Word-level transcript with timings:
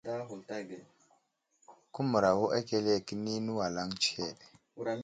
Ku 1.93 1.99
məwuro 2.09 2.45
akəle 2.57 2.93
kəni 3.07 3.33
nəwalaŋ 3.45 3.89
tsəhed. 4.01 4.37